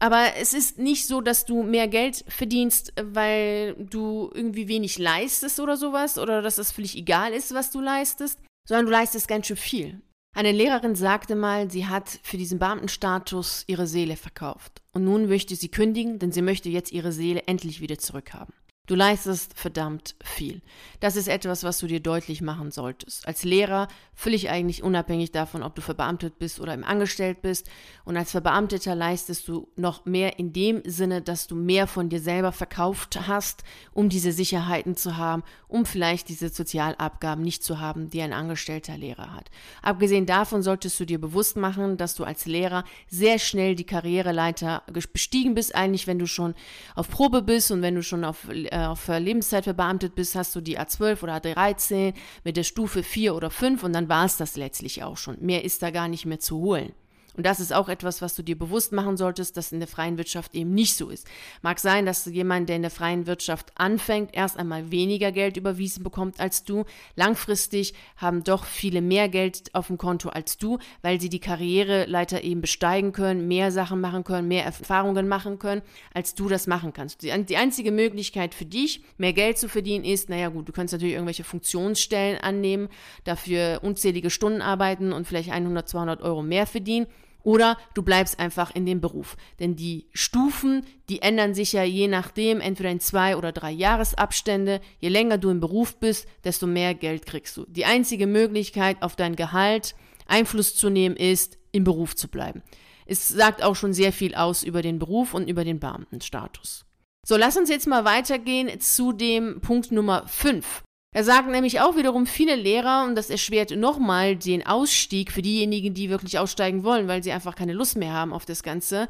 [0.00, 5.60] Aber es ist nicht so, dass du mehr Geld verdienst, weil du irgendwie wenig leistest
[5.60, 9.46] oder sowas oder dass es völlig egal ist, was du leistest, sondern du leistest ganz
[9.46, 10.00] schön viel.
[10.34, 14.80] Eine Lehrerin sagte mal, sie hat für diesen Beamtenstatus ihre Seele verkauft.
[14.92, 18.54] Und nun möchte sie kündigen, denn sie möchte jetzt ihre Seele endlich wieder zurückhaben.
[18.90, 20.62] Du leistest verdammt viel.
[20.98, 23.24] Das ist etwas, was du dir deutlich machen solltest.
[23.24, 27.70] Als Lehrer, völlig eigentlich unabhängig davon, ob du verbeamtet bist oder im Angestellt bist.
[28.04, 32.18] Und als Verbeamteter leistest du noch mehr in dem Sinne, dass du mehr von dir
[32.18, 38.10] selber verkauft hast, um diese Sicherheiten zu haben, um vielleicht diese Sozialabgaben nicht zu haben,
[38.10, 39.52] die ein angestellter Lehrer hat.
[39.82, 44.82] Abgesehen davon solltest du dir bewusst machen, dass du als Lehrer sehr schnell die Karriereleiter
[45.12, 46.56] bestiegen bist, eigentlich wenn du schon
[46.96, 50.60] auf Probe bist und wenn du schon auf äh, auf Lebenszeit verbeamtet bist, hast du
[50.60, 52.14] die A12 oder A13
[52.44, 55.36] mit der Stufe 4 oder 5 und dann war es das letztlich auch schon.
[55.40, 56.92] Mehr ist da gar nicht mehr zu holen.
[57.36, 60.18] Und das ist auch etwas, was du dir bewusst machen solltest, dass in der freien
[60.18, 61.26] Wirtschaft eben nicht so ist.
[61.62, 66.02] Mag sein, dass jemand, der in der freien Wirtschaft anfängt, erst einmal weniger Geld überwiesen
[66.02, 66.84] bekommt als du.
[67.14, 72.42] Langfristig haben doch viele mehr Geld auf dem Konto als du, weil sie die Karriereleiter
[72.42, 76.92] eben besteigen können, mehr Sachen machen können, mehr Erfahrungen machen können, als du das machen
[76.92, 77.22] kannst.
[77.22, 80.92] Die, die einzige Möglichkeit für dich, mehr Geld zu verdienen, ist, naja gut, du kannst
[80.92, 82.88] natürlich irgendwelche Funktionsstellen annehmen,
[83.24, 87.06] dafür unzählige Stunden arbeiten und vielleicht 100, 200 Euro mehr verdienen.
[87.42, 89.36] Oder du bleibst einfach in dem Beruf.
[89.58, 94.80] Denn die Stufen, die ändern sich ja je nachdem, entweder in zwei oder drei Jahresabstände.
[94.98, 97.64] Je länger du im Beruf bist, desto mehr Geld kriegst du.
[97.68, 99.94] Die einzige Möglichkeit, auf dein Gehalt
[100.26, 102.62] Einfluss zu nehmen, ist, im Beruf zu bleiben.
[103.06, 106.84] Es sagt auch schon sehr viel aus über den Beruf und über den Beamtenstatus.
[107.26, 110.82] So, lass uns jetzt mal weitergehen zu dem Punkt Nummer 5.
[111.12, 115.92] Er sagt nämlich auch wiederum viele Lehrer, und das erschwert nochmal den Ausstieg für diejenigen,
[115.92, 119.08] die wirklich aussteigen wollen, weil sie einfach keine Lust mehr haben auf das Ganze.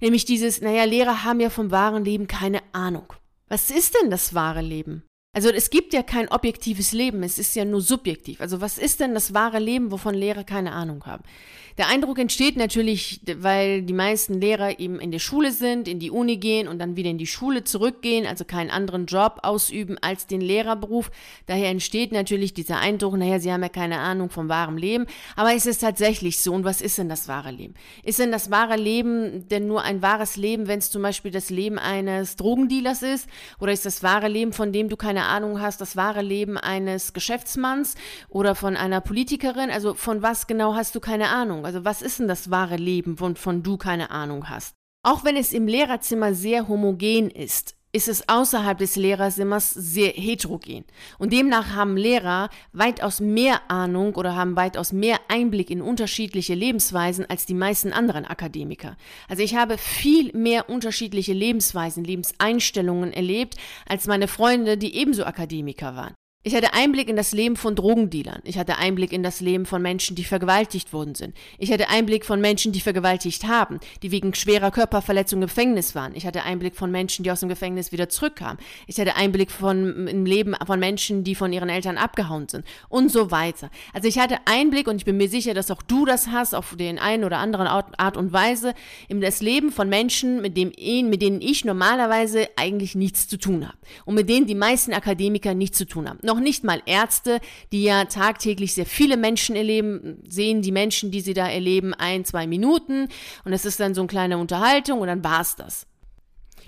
[0.00, 3.12] Nämlich dieses, naja, Lehrer haben ja vom wahren Leben keine Ahnung.
[3.48, 5.02] Was ist denn das wahre Leben?
[5.34, 8.40] Also es gibt ja kein objektives Leben, es ist ja nur subjektiv.
[8.40, 11.22] Also was ist denn das wahre Leben, wovon Lehrer keine Ahnung haben?
[11.78, 16.10] Der Eindruck entsteht natürlich, weil die meisten Lehrer eben in der Schule sind, in die
[16.10, 20.26] Uni gehen und dann wieder in die Schule zurückgehen, also keinen anderen Job ausüben als
[20.26, 21.10] den Lehrerberuf.
[21.46, 25.06] Daher entsteht natürlich dieser Eindruck, naja, sie haben ja keine Ahnung vom wahren Leben.
[25.36, 26.52] Aber ist es tatsächlich so?
[26.52, 27.74] Und was ist denn das wahre Leben?
[28.02, 31.50] Ist denn das wahre Leben denn nur ein wahres Leben, wenn es zum Beispiel das
[31.50, 33.28] Leben eines Drogendealers ist?
[33.58, 37.12] Oder ist das wahre Leben, von dem du keine Ahnung hast, das wahre Leben eines
[37.12, 37.94] Geschäftsmanns
[38.28, 39.70] oder von einer Politikerin?
[39.70, 41.61] Also von was genau hast du keine Ahnung?
[41.62, 41.66] Ahnung.
[41.66, 44.74] Also was ist denn das wahre Leben, wovon du keine Ahnung hast?
[45.04, 50.84] Auch wenn es im Lehrerzimmer sehr homogen ist, ist es außerhalb des Lehrersimmers sehr heterogen.
[51.18, 57.28] Und demnach haben Lehrer weitaus mehr Ahnung oder haben weitaus mehr Einblick in unterschiedliche Lebensweisen
[57.28, 58.96] als die meisten anderen Akademiker.
[59.28, 65.94] Also ich habe viel mehr unterschiedliche Lebensweisen, Lebenseinstellungen erlebt als meine Freunde, die ebenso Akademiker
[65.94, 66.14] waren.
[66.44, 68.40] Ich hatte Einblick in das Leben von Drogendealern.
[68.42, 71.36] Ich hatte Einblick in das Leben von Menschen, die vergewaltigt worden sind.
[71.56, 76.16] Ich hatte Einblick von Menschen, die vergewaltigt haben, die wegen schwerer Körperverletzung im Gefängnis waren.
[76.16, 78.58] Ich hatte Einblick von Menschen, die aus dem Gefängnis wieder zurückkamen.
[78.88, 83.12] Ich hatte Einblick von im Leben von Menschen, die von ihren Eltern abgehauen sind und
[83.12, 83.70] so weiter.
[83.92, 86.74] Also ich hatte Einblick und ich bin mir sicher, dass auch du das hast auf
[86.74, 88.74] den einen oder anderen Art und Weise
[89.06, 90.72] in das Leben von Menschen, mit dem
[91.08, 95.54] mit denen ich normalerweise eigentlich nichts zu tun habe und mit denen die meisten Akademiker
[95.54, 97.40] nichts zu tun haben noch nicht mal Ärzte,
[97.72, 102.24] die ja tagtäglich sehr viele Menschen erleben, sehen die Menschen, die sie da erleben, ein,
[102.24, 103.08] zwei Minuten
[103.44, 105.86] und es ist dann so eine kleine Unterhaltung und dann war's das.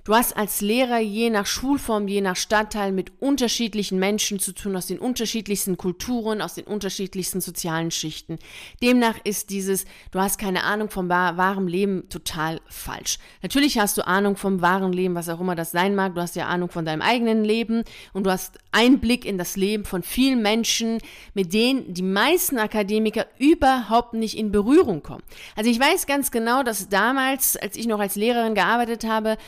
[0.07, 4.77] Du hast als Lehrer je nach Schulform, je nach Stadtteil mit unterschiedlichen Menschen zu tun,
[4.77, 8.39] aus den unterschiedlichsten Kulturen, aus den unterschiedlichsten sozialen Schichten.
[8.83, 13.19] Demnach ist dieses, du hast keine Ahnung vom wahren Leben total falsch.
[13.41, 16.15] Natürlich hast du Ahnung vom wahren Leben, was auch immer das sein mag.
[16.15, 19.87] Du hast ja Ahnung von deinem eigenen Leben und du hast Einblick in das Leben
[19.87, 20.99] von vielen Menschen,
[21.33, 25.23] mit denen die meisten Akademiker überhaupt nicht in Berührung kommen.
[25.57, 29.39] Also ich weiß ganz genau, dass damals, als ich noch als Lehrerin gearbeitet habe,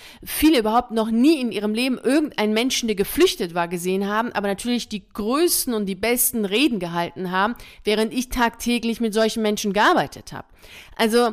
[0.47, 4.47] viele überhaupt noch nie in ihrem Leben irgendeinen Menschen, der geflüchtet war, gesehen haben, aber
[4.47, 9.73] natürlich die größten und die besten Reden gehalten haben, während ich tagtäglich mit solchen Menschen
[9.73, 10.47] gearbeitet habe.
[10.95, 11.33] Also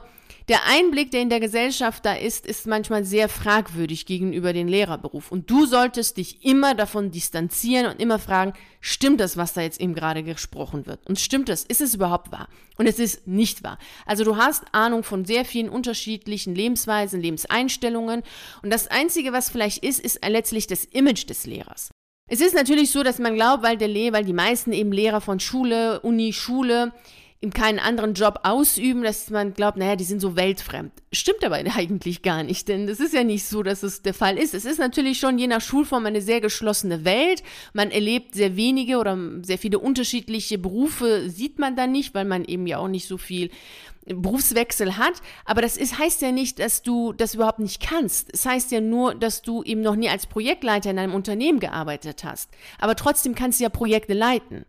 [0.49, 5.32] der Einblick, der in der Gesellschaft da ist, ist manchmal sehr fragwürdig gegenüber dem Lehrerberuf.
[5.32, 9.79] Und du solltest dich immer davon distanzieren und immer fragen, stimmt das, was da jetzt
[9.79, 11.08] eben gerade gesprochen wird?
[11.08, 11.63] Und stimmt das?
[11.63, 12.49] Ist es überhaupt wahr?
[12.77, 13.77] Und es ist nicht wahr.
[14.06, 18.23] Also du hast Ahnung von sehr vielen unterschiedlichen Lebensweisen, Lebenseinstellungen.
[18.62, 21.91] Und das Einzige, was vielleicht ist, ist letztlich das Image des Lehrers.
[22.29, 25.21] Es ist natürlich so, dass man glaubt, weil der Lehrer, weil die meisten eben Lehrer
[25.21, 26.91] von Schule, Uni, Schule,
[27.43, 30.91] ihm keinen anderen Job ausüben, dass man glaubt, naja, die sind so weltfremd.
[31.12, 34.38] Stimmt aber eigentlich gar nicht, denn es ist ja nicht so, dass es der Fall
[34.38, 34.53] ist.
[34.53, 37.43] Es ist natürlich schon je nach Schulform eine sehr geschlossene Welt.
[37.73, 42.45] Man erlebt sehr wenige oder sehr viele unterschiedliche Berufe sieht man da nicht, weil man
[42.45, 43.49] eben ja auch nicht so viel
[44.06, 48.34] Berufswechsel hat, aber das ist, heißt ja nicht, dass du das überhaupt nicht kannst.
[48.34, 52.23] Es heißt ja nur, dass du eben noch nie als Projektleiter in einem Unternehmen gearbeitet
[52.23, 52.49] hast.
[52.79, 54.65] Aber trotzdem kannst du ja Projekte leiten.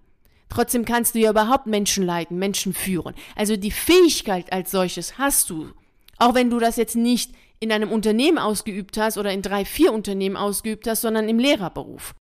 [0.55, 3.15] Trotzdem kannst du ja überhaupt Menschen leiten, Menschen führen.
[3.35, 5.73] Also die Fähigkeit als solches hast du.
[6.19, 9.93] Auch wenn du das jetzt nicht in einem Unternehmen ausgeübt hast oder in drei, vier
[9.93, 12.15] Unternehmen ausgeübt hast, sondern im Lehrerberuf.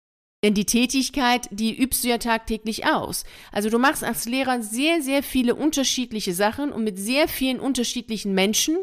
[0.45, 3.25] Denn die Tätigkeit, die übst du ja tagtäglich aus.
[3.51, 8.33] Also du machst als Lehrer sehr, sehr viele unterschiedliche Sachen und mit sehr vielen unterschiedlichen
[8.33, 8.79] Menschen.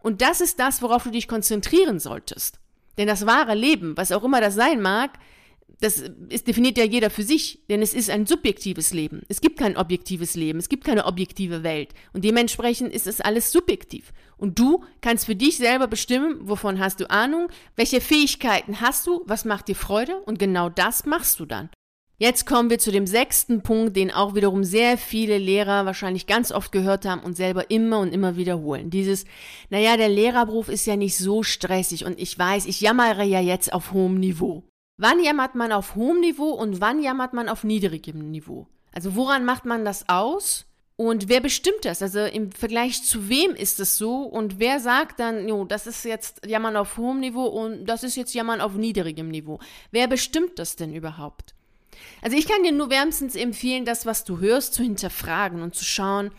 [0.00, 2.60] Und das ist das, worauf du dich konzentrieren solltest.
[2.98, 5.18] Denn das wahre Leben, was auch immer das sein mag,
[5.80, 9.22] das ist, definiert ja jeder für sich, denn es ist ein subjektives Leben.
[9.28, 11.92] Es gibt kein objektives Leben, es gibt keine objektive Welt.
[12.12, 14.12] Und dementsprechend ist es alles subjektiv.
[14.38, 19.22] Und du kannst für dich selber bestimmen, wovon hast du Ahnung, welche Fähigkeiten hast du,
[19.26, 21.68] was macht dir Freude und genau das machst du dann.
[22.18, 26.50] Jetzt kommen wir zu dem sechsten Punkt, den auch wiederum sehr viele Lehrer wahrscheinlich ganz
[26.50, 28.88] oft gehört haben und selber immer und immer wiederholen.
[28.88, 29.26] Dieses,
[29.68, 33.70] naja, der Lehrerberuf ist ja nicht so stressig und ich weiß, ich jammere ja jetzt
[33.70, 34.64] auf hohem Niveau.
[34.98, 38.66] Wann jammert man auf hohem Niveau und wann jammert man auf niedrigem Niveau?
[38.92, 40.64] Also woran macht man das aus?
[40.96, 42.00] Und wer bestimmt das?
[42.00, 44.22] Also im Vergleich zu wem ist es so?
[44.22, 48.16] Und wer sagt dann, jo, das ist jetzt Jammern auf hohem Niveau und das ist
[48.16, 49.60] jetzt Jammern auf niedrigem Niveau?
[49.90, 51.54] Wer bestimmt das denn überhaupt?
[52.22, 55.84] Also ich kann dir nur wärmstens empfehlen, das, was du hörst, zu hinterfragen und zu
[55.84, 56.30] schauen,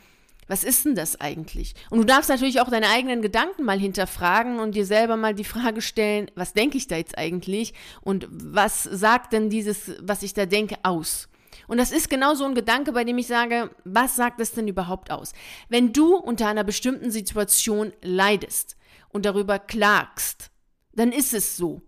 [0.48, 1.76] was ist denn das eigentlich?
[1.90, 5.44] Und du darfst natürlich auch deine eigenen Gedanken mal hinterfragen und dir selber mal die
[5.44, 10.34] Frage stellen, was denke ich da jetzt eigentlich und was sagt denn dieses, was ich
[10.34, 11.30] da denke, aus?
[11.68, 14.68] Und das ist genau so ein Gedanke, bei dem ich sage, was sagt es denn
[14.68, 15.34] überhaupt aus?
[15.70, 18.78] Wenn du unter einer bestimmten Situation leidest
[19.10, 20.50] und darüber klagst,
[20.94, 21.82] dann ist es so.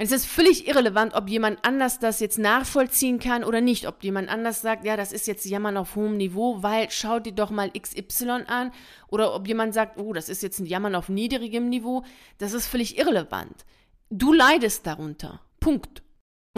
[0.00, 3.88] Es ist völlig irrelevant, ob jemand anders das jetzt nachvollziehen kann oder nicht.
[3.88, 7.32] Ob jemand anders sagt, ja, das ist jetzt Jammern auf hohem Niveau, weil schau dir
[7.32, 8.70] doch mal XY an.
[9.08, 12.04] Oder ob jemand sagt, oh, das ist jetzt ein Jammern auf niedrigem Niveau.
[12.38, 13.64] Das ist völlig irrelevant.
[14.08, 15.40] Du leidest darunter.
[15.58, 16.04] Punkt.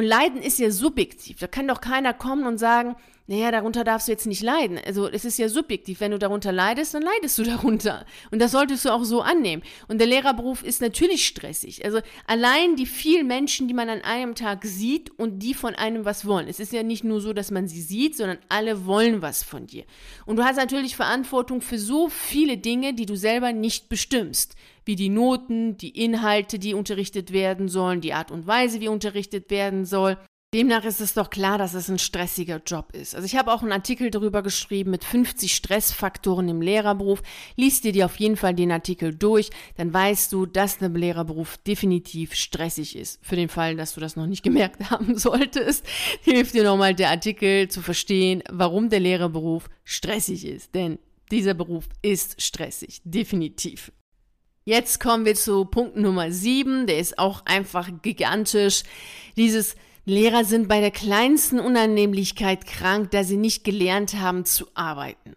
[0.01, 1.41] Und Leiden ist ja subjektiv.
[1.41, 4.81] Da kann doch keiner kommen und sagen, naja, darunter darfst du jetzt nicht leiden.
[4.83, 6.01] Also es ist ja subjektiv.
[6.01, 8.07] Wenn du darunter leidest, dann leidest du darunter.
[8.31, 9.63] Und das solltest du auch so annehmen.
[9.89, 11.85] Und der Lehrerberuf ist natürlich stressig.
[11.85, 16.07] Also allein die vielen Menschen, die man an einem Tag sieht und die von einem
[16.07, 16.49] was wollen.
[16.49, 19.67] Es ist ja nicht nur so, dass man sie sieht, sondern alle wollen was von
[19.67, 19.85] dir.
[20.25, 24.57] Und du hast natürlich Verantwortung für so viele Dinge, die du selber nicht bestimmst.
[24.91, 29.49] Wie die Noten, die Inhalte, die unterrichtet werden sollen, die Art und Weise, wie unterrichtet
[29.49, 30.19] werden soll.
[30.53, 33.15] Demnach ist es doch klar, dass es ein stressiger Job ist.
[33.15, 37.23] Also ich habe auch einen Artikel darüber geschrieben mit 50 Stressfaktoren im Lehrerberuf.
[37.55, 41.57] Lies dir dir auf jeden Fall den Artikel durch, dann weißt du, dass der Lehrerberuf
[41.59, 43.25] definitiv stressig ist.
[43.25, 45.87] Für den Fall, dass du das noch nicht gemerkt haben solltest,
[46.23, 50.75] hilft dir nochmal der Artikel zu verstehen, warum der Lehrerberuf stressig ist.
[50.75, 50.99] Denn
[51.31, 53.93] dieser Beruf ist stressig, definitiv.
[54.65, 58.83] Jetzt kommen wir zu Punkt Nummer 7, der ist auch einfach gigantisch.
[59.39, 65.35] Dieses Lehrer sind bei der kleinsten Unannehmlichkeit krank, da sie nicht gelernt haben zu arbeiten.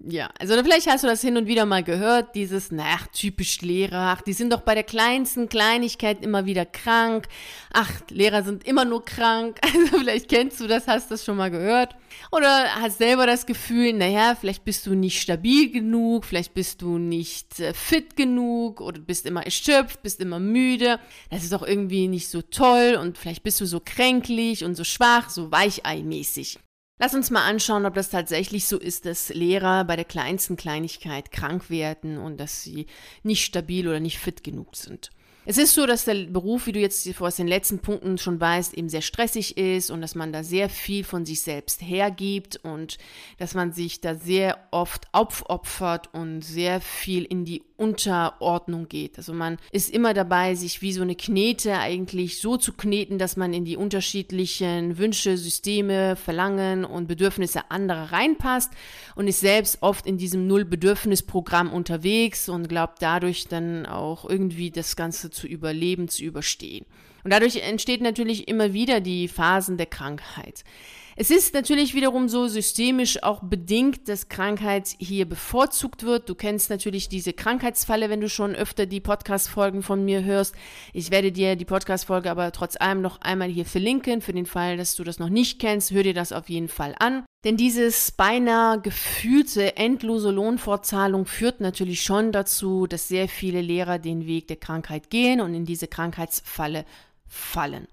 [0.00, 4.14] Ja, also vielleicht hast du das hin und wieder mal gehört, dieses, na, typisch Lehrer,
[4.16, 7.26] ach, die sind doch bei der kleinsten Kleinigkeit immer wieder krank.
[7.72, 9.58] Ach, Lehrer sind immer nur krank.
[9.68, 11.94] Also vielleicht kennst du das, hast das schon mal gehört.
[12.30, 16.98] Oder hast selber das Gefühl, naja, vielleicht bist du nicht stabil genug, vielleicht bist du
[16.98, 21.00] nicht äh, fit genug oder bist immer erschöpft, bist immer müde.
[21.30, 24.84] Das ist doch irgendwie nicht so toll und vielleicht bist du so kränklich und so
[24.84, 26.58] schwach, so weicheimäßig.
[26.98, 31.30] Lass uns mal anschauen, ob das tatsächlich so ist, dass Lehrer bei der kleinsten Kleinigkeit
[31.30, 32.86] krank werden und dass sie
[33.22, 35.10] nicht stabil oder nicht fit genug sind.
[35.50, 38.74] Es ist so, dass der Beruf, wie du jetzt aus den letzten Punkten schon weißt,
[38.74, 42.98] eben sehr stressig ist und dass man da sehr viel von sich selbst hergibt und
[43.38, 49.16] dass man sich da sehr oft aufopfert und sehr viel in die Unterordnung geht.
[49.18, 53.36] Also man ist immer dabei, sich wie so eine Knete eigentlich so zu kneten, dass
[53.36, 58.72] man in die unterschiedlichen Wünsche, Systeme, Verlangen und Bedürfnisse anderer reinpasst
[59.14, 64.96] und ist selbst oft in diesem Null-Bedürfnis-Programm unterwegs und glaubt dadurch dann auch irgendwie das
[64.96, 66.86] Ganze zu überleben, zu überstehen.
[67.24, 70.64] Und dadurch entsteht natürlich immer wieder die Phasen der Krankheit.
[71.20, 76.28] Es ist natürlich wiederum so systemisch auch bedingt, dass Krankheit hier bevorzugt wird.
[76.28, 80.54] Du kennst natürlich diese Krankheitsfalle, wenn du schon öfter die Podcast-Folgen von mir hörst.
[80.92, 84.20] Ich werde dir die Podcast-Folge aber trotz allem noch einmal hier verlinken.
[84.20, 86.94] Für den Fall, dass du das noch nicht kennst, hör dir das auf jeden Fall
[87.00, 87.24] an.
[87.44, 94.24] Denn dieses beinahe gefühlte endlose Lohnfortzahlung führt natürlich schon dazu, dass sehr viele Lehrer den
[94.28, 96.84] Weg der Krankheit gehen und in diese Krankheitsfalle
[97.26, 97.88] fallen.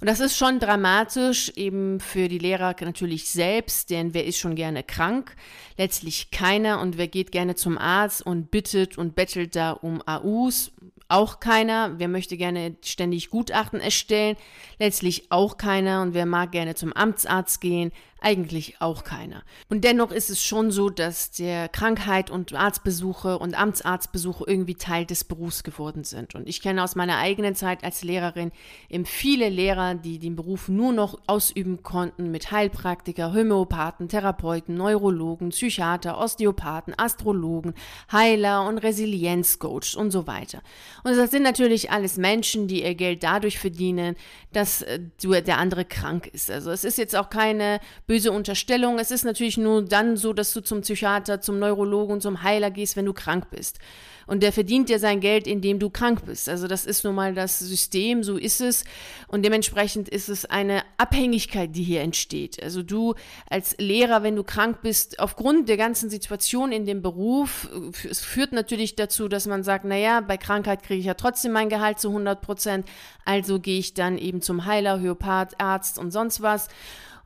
[0.00, 4.54] Und das ist schon dramatisch, eben für die Lehrer natürlich selbst, denn wer ist schon
[4.54, 5.34] gerne krank?
[5.78, 6.80] Letztlich keiner.
[6.80, 10.72] Und wer geht gerne zum Arzt und bittet und bettelt da um AUs?
[11.08, 11.98] Auch keiner.
[11.98, 14.36] Wer möchte gerne ständig Gutachten erstellen?
[14.78, 16.02] Letztlich auch keiner.
[16.02, 17.92] Und wer mag gerne zum Amtsarzt gehen?
[18.20, 19.42] Eigentlich auch keiner.
[19.68, 25.04] Und dennoch ist es schon so, dass der Krankheit und Arztbesuche und Amtsarztbesuche irgendwie Teil
[25.04, 26.34] des Berufs geworden sind.
[26.34, 28.52] Und ich kenne aus meiner eigenen Zeit als Lehrerin
[28.88, 35.50] eben viele Lehrer, die den Beruf nur noch ausüben konnten mit Heilpraktiker, Homöopathen, Therapeuten, Neurologen,
[35.50, 37.74] Psychiater, Osteopathen, Astrologen,
[38.10, 40.62] Heiler und Resilienzcoach und so weiter.
[41.04, 44.16] Und das sind natürlich alles Menschen, die ihr Geld dadurch verdienen,
[44.52, 46.50] dass äh, der andere krank ist.
[46.50, 48.98] Also es ist jetzt auch keine böse Unterstellung.
[48.98, 52.96] Es ist natürlich nur dann so, dass du zum Psychiater, zum Neurologen, zum Heiler gehst,
[52.96, 53.78] wenn du krank bist.
[54.26, 56.48] Und der verdient dir sein Geld, indem du krank bist.
[56.48, 58.84] Also das ist nun mal das System, so ist es.
[59.28, 62.60] Und dementsprechend ist es eine Abhängigkeit, die hier entsteht.
[62.60, 63.14] Also du
[63.48, 67.68] als Lehrer, wenn du krank bist, aufgrund der ganzen Situation in dem Beruf,
[68.08, 71.68] es führt natürlich dazu, dass man sagt, naja, bei Krankheit kriege ich ja trotzdem mein
[71.68, 72.88] Gehalt zu 100 Prozent.
[73.24, 76.68] Also gehe ich dann eben zum Heiler, Homöopath, Arzt und sonst was.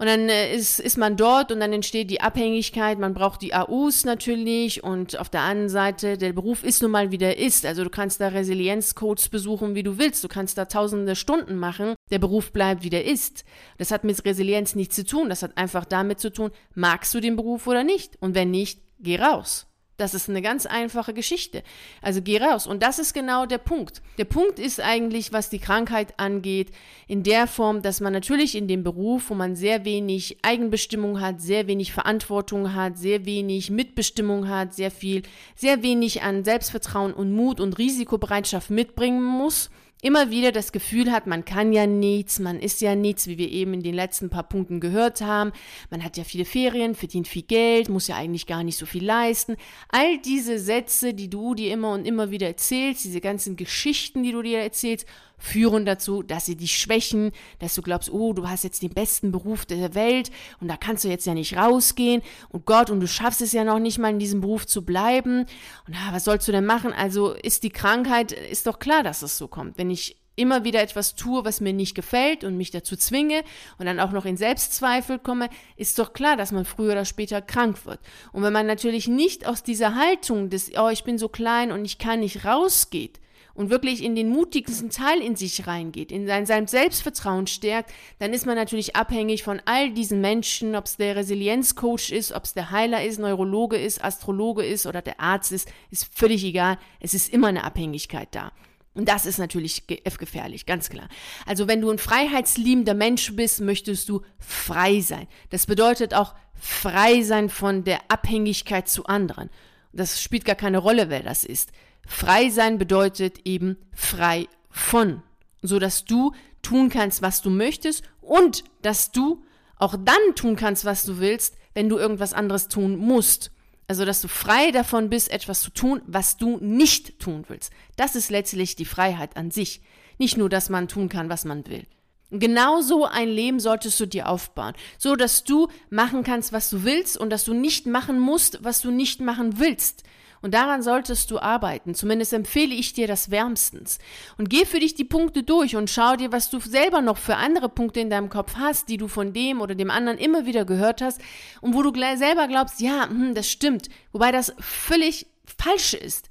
[0.00, 3.52] Und dann äh, ist, ist man dort und dann entsteht die Abhängigkeit, man braucht die
[3.52, 7.66] AUs natürlich und auf der anderen Seite, der Beruf ist nun mal wie der ist.
[7.66, 10.24] Also du kannst da Resilienzcodes besuchen, wie du willst.
[10.24, 11.96] Du kannst da tausende Stunden machen.
[12.10, 13.44] Der Beruf bleibt wie der ist.
[13.76, 15.28] Das hat mit Resilienz nichts zu tun.
[15.28, 18.16] Das hat einfach damit zu tun, magst du den Beruf oder nicht?
[18.22, 19.69] Und wenn nicht, geh raus.
[20.00, 21.62] Das ist eine ganz einfache Geschichte.
[22.00, 22.66] Also geh raus.
[22.66, 24.00] Und das ist genau der Punkt.
[24.16, 26.70] Der Punkt ist eigentlich, was die Krankheit angeht,
[27.06, 31.42] in der Form, dass man natürlich in dem Beruf, wo man sehr wenig Eigenbestimmung hat,
[31.42, 35.22] sehr wenig Verantwortung hat, sehr wenig Mitbestimmung hat, sehr viel,
[35.54, 39.68] sehr wenig an Selbstvertrauen und Mut und Risikobereitschaft mitbringen muss,
[40.02, 43.50] immer wieder das Gefühl hat, man kann ja nichts, man ist ja nichts, wie wir
[43.50, 45.52] eben in den letzten paar Punkten gehört haben.
[45.90, 49.04] Man hat ja viele Ferien, verdient viel Geld, muss ja eigentlich gar nicht so viel
[49.04, 49.56] leisten.
[49.88, 54.32] All diese Sätze, die du dir immer und immer wieder erzählst, diese ganzen Geschichten, die
[54.32, 55.06] du dir erzählst,
[55.40, 59.33] führen dazu, dass sie dich schwächen, dass du glaubst, oh, du hast jetzt den besten
[59.33, 63.09] Beruf der Welt und da kannst du jetzt ja nicht rausgehen und Gott und du
[63.09, 65.46] schaffst es ja noch nicht mal in diesem Beruf zu bleiben
[65.87, 66.92] und ah, was sollst du denn machen?
[66.92, 69.79] Also ist die Krankheit, ist doch klar, dass es so kommt.
[69.79, 73.42] Wenn ich immer wieder etwas tue, was mir nicht gefällt und mich dazu zwinge
[73.79, 77.42] und dann auch noch in Selbstzweifel komme, ist doch klar, dass man früher oder später
[77.42, 78.00] krank wird.
[78.33, 81.85] Und wenn man natürlich nicht aus dieser Haltung des, oh, ich bin so klein und
[81.85, 83.20] ich kann nicht rausgeht,
[83.54, 88.32] und wirklich in den mutigsten Teil in sich reingeht, in sein, sein Selbstvertrauen stärkt, dann
[88.32, 92.54] ist man natürlich abhängig von all diesen Menschen, ob es der Resilienzcoach ist, ob es
[92.54, 96.78] der Heiler ist, Neurologe ist, Astrologe ist oder der Arzt ist, ist völlig egal.
[97.00, 98.52] Es ist immer eine Abhängigkeit da.
[98.94, 101.08] Und das ist natürlich gefährlich, ganz klar.
[101.46, 105.29] Also wenn du ein freiheitsliebender Mensch bist, möchtest du frei sein.
[105.50, 109.48] Das bedeutet auch frei sein von der Abhängigkeit zu anderen.
[109.92, 111.70] Das spielt gar keine Rolle, wer das ist.
[112.07, 115.23] Frei sein bedeutet eben frei von,
[115.63, 116.33] so dass du
[116.63, 119.42] tun kannst, was du möchtest und dass du
[119.77, 123.51] auch dann tun kannst, was du willst, wenn du irgendwas anderes tun musst.
[123.88, 127.73] Also, dass du frei davon bist, etwas zu tun, was du nicht tun willst.
[127.96, 129.81] Das ist letztlich die Freiheit an sich.
[130.17, 131.87] Nicht nur, dass man tun kann, was man will.
[132.31, 136.85] Genau so ein Leben solltest du dir aufbauen, so dass du machen kannst, was du
[136.85, 140.05] willst und dass du nicht machen musst, was du nicht machen willst.
[140.42, 141.94] Und daran solltest du arbeiten.
[141.94, 143.98] Zumindest empfehle ich dir das wärmstens.
[144.38, 147.36] Und geh für dich die Punkte durch und schau dir, was du selber noch für
[147.36, 150.64] andere Punkte in deinem Kopf hast, die du von dem oder dem anderen immer wieder
[150.64, 151.20] gehört hast
[151.60, 153.88] und wo du selber glaubst, ja, hm, das stimmt.
[154.12, 156.30] Wobei das völlig falsch ist.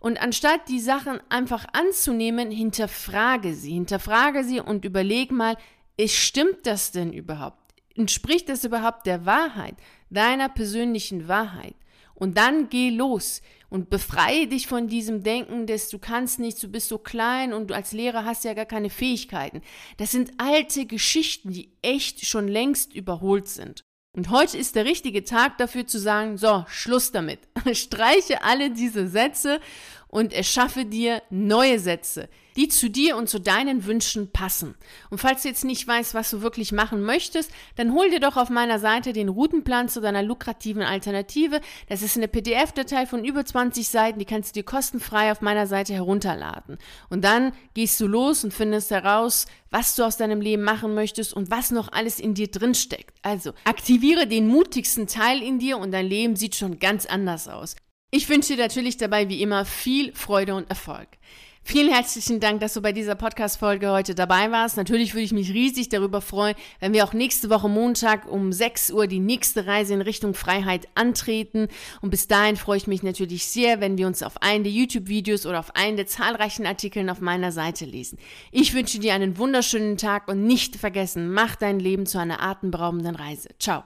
[0.00, 5.56] Und anstatt die Sachen einfach anzunehmen, hinterfrage sie, hinterfrage sie und überleg mal,
[6.06, 7.58] stimmt das denn überhaupt?
[7.96, 9.74] Entspricht das überhaupt der Wahrheit,
[10.08, 11.74] deiner persönlichen Wahrheit?
[12.18, 16.68] Und dann geh los und befreie dich von diesem Denken, dass du kannst nichts, du
[16.68, 19.62] bist so klein und du als Lehrer hast ja gar keine Fähigkeiten.
[19.98, 23.84] Das sind alte Geschichten, die echt schon längst überholt sind.
[24.16, 27.38] Und heute ist der richtige Tag dafür zu sagen, so, Schluss damit.
[27.72, 29.60] Streiche alle diese Sätze
[30.08, 34.74] und erschaffe dir neue Sätze, die zu dir und zu deinen Wünschen passen.
[35.10, 38.36] Und falls du jetzt nicht weißt, was du wirklich machen möchtest, dann hol dir doch
[38.36, 41.60] auf meiner Seite den Routenplan zu deiner lukrativen Alternative.
[41.88, 45.68] Das ist eine PDF-Datei von über 20 Seiten, die kannst du dir kostenfrei auf meiner
[45.68, 46.78] Seite herunterladen.
[47.10, 51.34] Und dann gehst du los und findest heraus, was du aus deinem Leben machen möchtest
[51.34, 53.16] und was noch alles in dir drin steckt.
[53.22, 57.76] Also aktiviere den mutigsten Teil in dir und dein Leben sieht schon ganz anders aus.
[58.10, 61.08] Ich wünsche dir natürlich dabei wie immer viel Freude und Erfolg.
[61.70, 64.78] Vielen herzlichen Dank, dass du bei dieser Podcast-Folge heute dabei warst.
[64.78, 68.90] Natürlich würde ich mich riesig darüber freuen, wenn wir auch nächste Woche Montag um 6
[68.90, 71.68] Uhr die nächste Reise in Richtung Freiheit antreten.
[72.00, 75.44] Und bis dahin freue ich mich natürlich sehr, wenn wir uns auf einen der YouTube-Videos
[75.44, 78.16] oder auf einen der zahlreichen Artikeln auf meiner Seite lesen.
[78.50, 83.14] Ich wünsche dir einen wunderschönen Tag und nicht vergessen, mach dein Leben zu einer atemberaubenden
[83.14, 83.50] Reise.
[83.58, 83.84] Ciao.